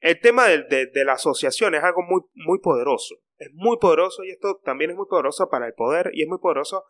[0.00, 3.16] el tema de, de, la asociación es algo muy, muy poderoso.
[3.38, 6.38] Es muy poderoso y esto también es muy poderoso para el poder y es muy
[6.38, 6.84] poderoso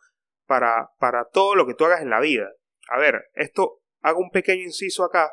[0.45, 2.49] para, para todo lo que tú hagas en la vida.
[2.89, 5.31] A ver, esto, hago un pequeño inciso acá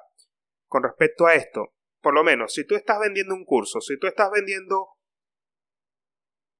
[0.67, 1.73] con respecto a esto.
[2.01, 4.89] Por lo menos, si tú estás vendiendo un curso, si tú estás vendiendo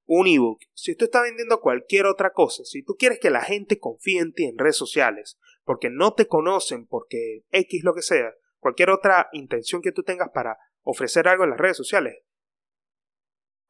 [0.07, 3.79] un ebook, si tú estás vendiendo cualquier otra cosa, si tú quieres que la gente
[3.79, 8.33] confíe en ti en redes sociales, porque no te conocen, porque X lo que sea,
[8.59, 12.23] cualquier otra intención que tú tengas para ofrecer algo en las redes sociales,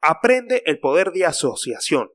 [0.01, 2.11] aprende el poder de asociación.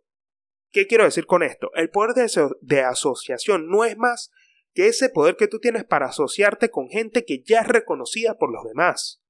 [0.70, 1.72] ¿Qué quiero decir con esto?
[1.74, 4.30] El poder de, asociación no es más
[4.72, 8.52] que ese poder que tú tienes para asociarte con gente que ya es reconocida por
[8.52, 9.20] los demás.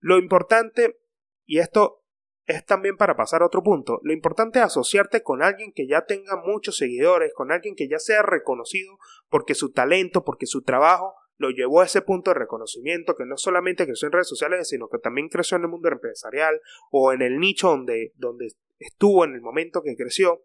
[0.00, 0.98] Lo importante,
[1.44, 2.02] y esto
[2.46, 6.04] es también para pasar a otro punto, lo importante es asociarte con alguien que ya
[6.04, 11.14] tenga muchos seguidores, con alguien que ya sea reconocido porque su talento, porque su trabajo
[11.38, 14.88] lo llevó a ese punto de reconocimiento que no solamente creció en redes sociales, sino
[14.88, 19.34] que también creció en el mundo empresarial o en el nicho donde, donde estuvo en
[19.34, 20.42] el momento que creció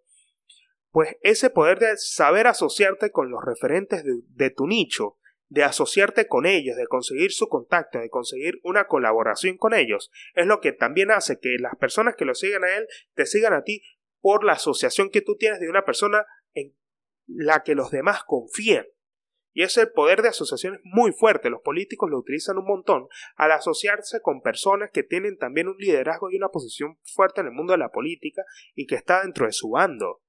[0.92, 6.46] pues ese poder de saber asociarte con los referentes de, tu nicho, de asociarte con
[6.46, 11.12] ellos, de conseguir su contacto, de conseguir una colaboración con ellos, es lo que también
[11.12, 13.82] hace que las personas que lo sigan a él te sigan a ti
[14.20, 16.76] por la asociación que tú tienes de una persona en
[17.26, 18.86] la que los demás confían.
[19.54, 21.50] Y ese poder de asociación es muy fuerte.
[21.50, 26.32] Los políticos lo utilizan un montón al asociarse con personas que tienen también un liderazgo
[26.32, 28.44] y una posición fuerte en el mundo de la política
[28.76, 30.22] y que está dentro de su bando.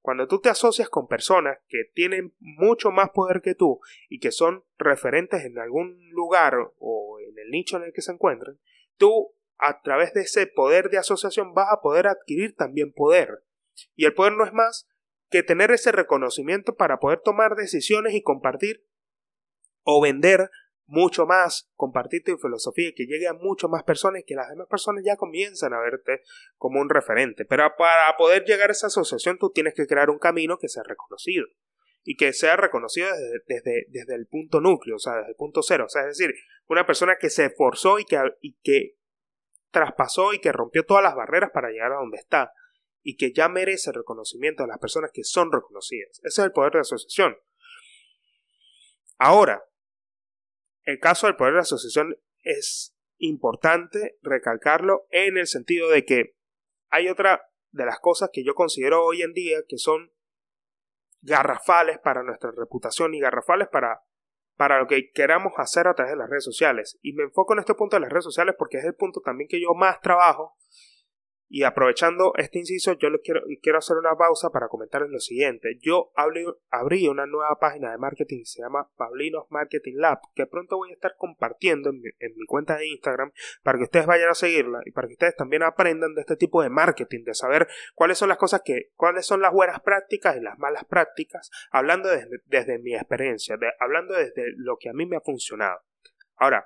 [0.00, 4.32] Cuando tú te asocias con personas que tienen mucho más poder que tú y que
[4.32, 8.58] son referentes en algún lugar o en el nicho en el que se encuentran,
[8.96, 13.44] tú a través de ese poder de asociación vas a poder adquirir también poder.
[13.94, 14.88] Y el poder no es más
[15.32, 18.86] que tener ese reconocimiento para poder tomar decisiones y compartir
[19.82, 20.50] o vender
[20.86, 24.50] mucho más, compartir tu filosofía y que llegue a mucho más personas y que las
[24.50, 26.22] demás personas ya comiencen a verte
[26.56, 27.44] como un referente.
[27.44, 30.82] Pero para poder llegar a esa asociación tú tienes que crear un camino que sea
[30.82, 31.46] reconocido
[32.04, 33.08] y que sea reconocido
[33.46, 35.84] desde, desde, el punto núcleo, o sea, desde el punto cero.
[35.86, 36.34] O sea, es decir,
[36.66, 38.96] una persona que se esforzó y que, y que
[39.70, 42.52] traspasó y que rompió todas las barreras para llegar a donde está
[43.02, 46.20] y que ya merece reconocimiento de las personas que son reconocidas.
[46.22, 47.36] Ese es el poder de asociación.
[49.18, 49.64] Ahora,
[50.84, 56.36] el caso del poder de asociación es importante recalcarlo en el sentido de que
[56.88, 60.12] hay otra de las cosas que yo considero hoy en día que son
[61.20, 64.02] garrafales para nuestra reputación y garrafales para
[64.56, 66.98] para lo que queramos hacer a través de las redes sociales.
[67.02, 69.48] Y me enfoco en este punto de las redes sociales porque es el punto también
[69.48, 70.56] que yo más trabajo
[71.54, 75.78] y aprovechando este inciso, yo les quiero, quiero hacer una pausa para comentarles lo siguiente.
[75.82, 80.78] Yo abrí, una nueva página de marketing que se llama Pablinos Marketing Lab, que pronto
[80.78, 84.80] voy a estar compartiendo en mi, cuenta de Instagram para que ustedes vayan a seguirla
[84.86, 88.30] y para que ustedes también aprendan de este tipo de marketing, de saber cuáles son
[88.30, 92.94] las cosas que, cuáles son las buenas prácticas y las malas prácticas, hablando desde, mi
[92.94, 95.82] experiencia, hablando desde lo que a mí me ha funcionado.
[96.36, 96.64] Ahora,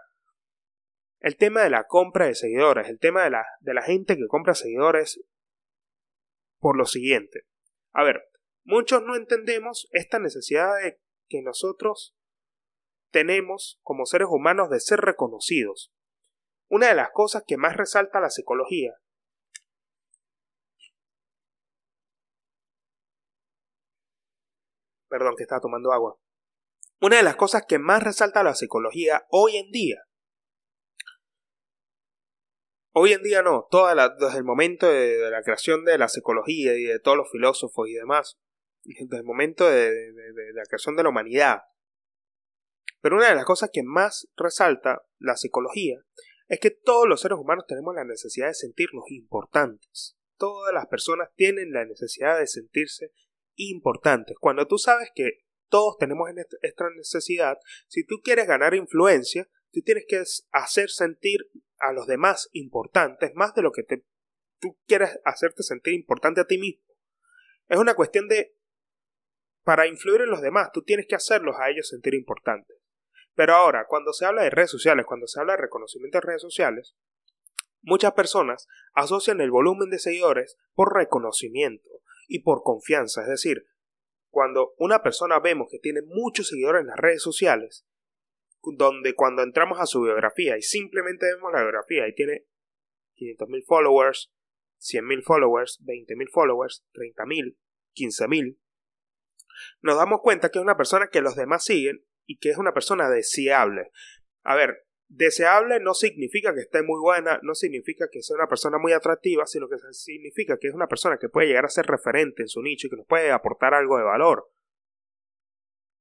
[1.20, 4.26] el tema de la compra de seguidores, el tema de la, de la gente que
[4.28, 5.20] compra seguidores
[6.58, 7.42] por lo siguiente.
[7.92, 8.28] A ver,
[8.64, 12.16] muchos no entendemos esta necesidad de que nosotros
[13.10, 15.92] tenemos como seres humanos de ser reconocidos.
[16.68, 18.94] Una de las cosas que más resalta la psicología
[25.08, 26.18] Perdón, que estaba tomando agua.
[27.00, 30.02] Una de las cosas que más resalta la psicología hoy en día
[32.98, 36.84] Hoy en día no, toda desde el momento de, la creación de la psicología y
[36.84, 38.38] de todos los filósofos y demás,
[38.84, 41.58] desde el momento de, de la creación de la humanidad.
[43.02, 45.98] Pero una de las cosas que más resalta la psicología
[46.48, 50.16] es que todos los seres humanos tenemos la necesidad de sentirnos importantes.
[50.38, 53.12] Todas las personas tienen la necesidad de sentirse
[53.56, 54.38] importantes.
[54.40, 56.30] Cuando tú sabes que todos tenemos
[56.62, 62.48] esta necesidad, si tú quieres ganar influencia, tú tienes que hacer sentir a los demás
[62.52, 64.04] importantes más de lo que te,
[64.58, 66.82] tú quieres hacerte sentir importante a ti mismo.
[67.68, 68.56] Es una cuestión de,
[69.64, 72.76] para influir en los demás, tú tienes que hacerlos a ellos sentir importantes.
[73.34, 76.42] Pero ahora, cuando se habla de redes sociales, cuando se habla de reconocimiento de redes
[76.42, 76.96] sociales,
[77.82, 81.88] muchas personas asocian el volumen de seguidores por reconocimiento
[82.28, 83.22] y por confianza.
[83.22, 83.66] Es decir,
[84.30, 87.86] cuando una persona vemos que tiene muchos seguidores en las redes sociales,
[88.74, 92.46] donde cuando entramos a su biografía y simplemente vemos la biografía y tiene
[93.16, 94.32] 500.000 followers,
[94.80, 97.56] 100.000 followers, 20.000 followers, 30.000,
[97.94, 98.58] 15.000,
[99.80, 102.74] nos damos cuenta que es una persona que los demás siguen y que es una
[102.74, 103.90] persona deseable.
[104.42, 108.78] A ver, deseable no significa que esté muy buena, no significa que sea una persona
[108.78, 112.42] muy atractiva, sino que significa que es una persona que puede llegar a ser referente
[112.42, 114.50] en su nicho y que nos puede aportar algo de valor.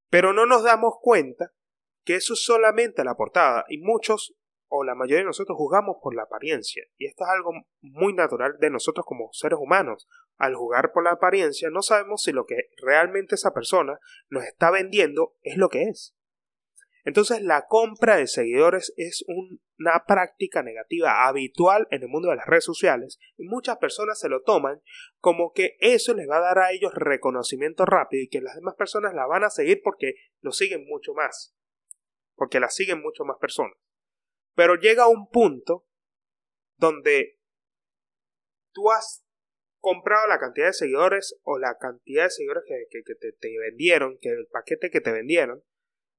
[0.10, 1.54] Pero no nos damos cuenta
[2.06, 4.36] que eso es solamente la portada y muchos
[4.68, 8.58] o la mayoría de nosotros jugamos por la apariencia y esto es algo muy natural
[8.60, 10.08] de nosotros como seres humanos.
[10.38, 14.72] Al jugar por la apariencia no sabemos si lo que realmente esa persona nos está
[14.72, 16.16] vendiendo es lo que es.
[17.04, 22.48] Entonces la compra de seguidores es una práctica negativa habitual en el mundo de las
[22.48, 24.82] redes sociales y muchas personas se lo toman
[25.20, 28.76] como que eso les va a dar a ellos reconocimiento rápido y que las demás
[28.76, 31.56] personas la van a seguir porque lo siguen mucho más
[32.36, 33.78] porque la siguen mucho más personas.
[34.54, 35.86] Pero llega un punto
[36.78, 37.40] donde
[38.72, 39.26] tú has
[39.80, 44.30] comprado la cantidad de seguidores o la cantidad de seguidores que, te, te, vendieron, que
[44.30, 45.64] el paquete que te vendieron,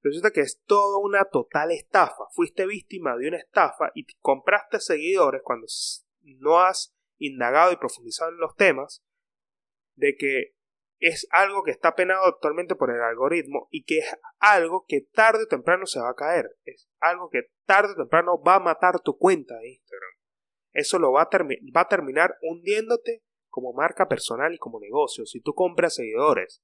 [0.01, 2.25] resulta que es toda una total estafa.
[2.31, 5.67] Fuiste víctima de una estafa y compraste seguidores cuando
[6.21, 9.03] no has indagado y profundizado en los temas
[9.95, 10.56] de que
[10.99, 15.43] es algo que está penado actualmente por el algoritmo y que es algo que tarde
[15.43, 16.57] o temprano se va a caer.
[16.65, 20.11] Es algo que tarde o temprano va a matar tu cuenta de Instagram.
[20.73, 21.29] Eso lo va a,
[21.75, 26.61] va a terminar hundiéndote como marca personal y como negocio, si tú compras seguidores.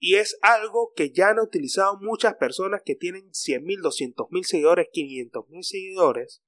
[0.00, 5.62] Y es algo que ya han utilizado muchas personas que tienen 100.000, 200.000 seguidores, 500.000
[5.62, 6.42] seguidores,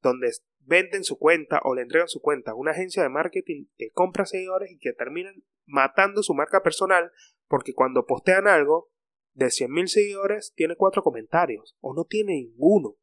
[0.00, 0.28] donde
[0.68, 4.26] venden su cuenta o le entregan su cuenta a una agencia de marketing que compra
[4.26, 7.10] seguidores y que terminan matando su marca personal
[7.46, 8.90] porque cuando postean algo
[9.32, 12.96] de 100.000 seguidores tiene cuatro comentarios o no tiene ninguno.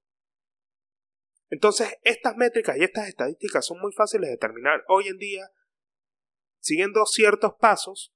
[1.50, 5.50] Entonces, estas métricas y estas estadísticas son muy fáciles de determinar hoy en día
[6.60, 8.14] siguiendo ciertos pasos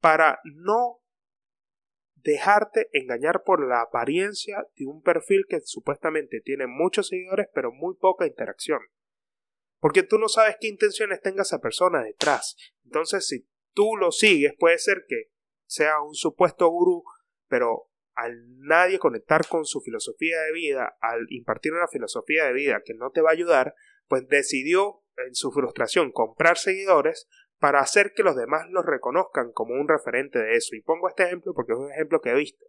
[0.00, 1.00] para no
[2.24, 7.94] dejarte engañar por la apariencia de un perfil que supuestamente tiene muchos seguidores pero muy
[7.96, 8.80] poca interacción.
[9.78, 12.56] Porque tú no sabes qué intenciones tenga esa persona detrás.
[12.84, 15.30] Entonces, si tú lo sigues, puede ser que
[15.66, 17.04] sea un supuesto gurú,
[17.48, 22.82] pero al nadie conectar con su filosofía de vida, al impartir una filosofía de vida
[22.84, 23.74] que no te va a ayudar,
[24.08, 27.28] pues decidió en su frustración comprar seguidores
[27.64, 30.76] para hacer que los demás los reconozcan como un referente de eso.
[30.76, 32.62] Y pongo este ejemplo porque es un ejemplo que he visto.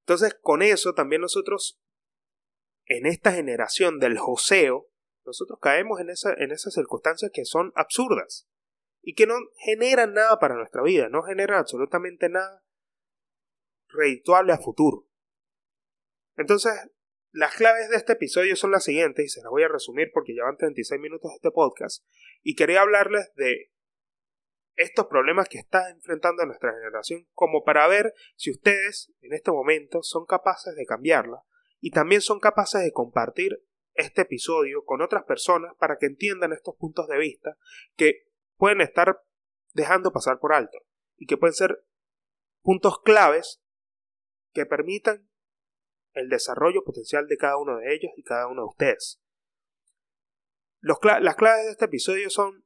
[0.00, 1.78] Entonces, con eso también nosotros,
[2.86, 4.88] en esta generación del joseo,
[5.26, 8.48] nosotros caemos en, esa, en esas circunstancias que son absurdas
[9.02, 12.64] y que no generan nada para nuestra vida, no generan absolutamente nada
[13.88, 15.06] redituable a futuro.
[16.38, 16.72] Entonces,
[17.34, 20.36] las claves de este episodio son las siguientes y se las voy a resumir porque
[20.36, 22.04] ya van 36 minutos de este podcast
[22.44, 23.72] y quería hablarles de
[24.76, 30.04] estos problemas que está enfrentando nuestra generación como para ver si ustedes en este momento
[30.04, 31.42] son capaces de cambiarla
[31.80, 33.64] y también son capaces de compartir
[33.94, 37.56] este episodio con otras personas para que entiendan estos puntos de vista
[37.96, 39.20] que pueden estar
[39.72, 40.78] dejando pasar por alto
[41.16, 41.84] y que pueden ser
[42.62, 43.60] puntos claves
[44.52, 45.28] que permitan
[46.14, 49.20] el desarrollo potencial de cada uno de ellos y cada uno de ustedes.
[50.80, 52.64] las claves de este episodio son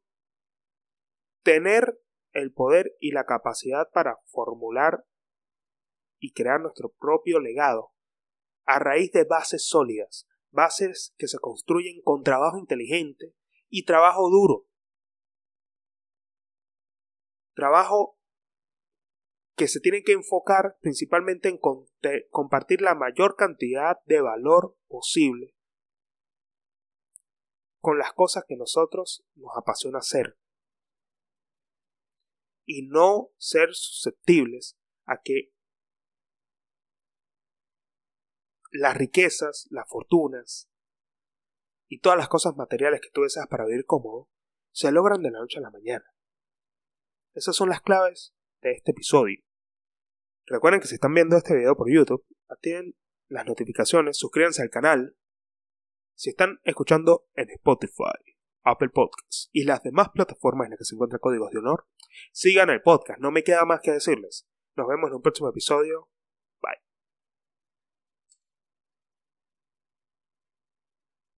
[1.43, 2.01] tener
[2.33, 5.05] el poder y la capacidad para formular
[6.19, 7.93] y crear nuestro propio legado
[8.65, 13.35] a raíz de bases sólidas, bases que se construyen con trabajo inteligente
[13.69, 14.67] y trabajo duro.
[17.55, 18.19] Trabajo
[19.57, 21.59] que se tienen que enfocar principalmente en
[22.31, 25.55] compartir la mayor cantidad de valor posible
[27.81, 30.39] con las cosas que nosotros nos apasiona hacer
[32.65, 35.53] y no ser susceptibles a que
[38.71, 40.69] las riquezas, las fortunas
[41.89, 44.29] y todas las cosas materiales que tú deseas para vivir cómodo
[44.71, 46.05] se logran de la noche a la mañana.
[47.35, 49.48] Esas son las claves de este episodio.
[50.49, 52.97] Recuerden que si están viendo este video por YouTube, activen
[53.29, 55.17] las notificaciones, suscríbanse al canal.
[56.15, 60.95] Si están escuchando en Spotify, Apple Podcasts y las demás plataformas en las que se
[60.95, 61.87] encuentran códigos de honor,
[62.33, 64.49] sigan el podcast, no me queda más que decirles.
[64.75, 66.09] Nos vemos en un próximo episodio.
[66.63, 66.88] Bye.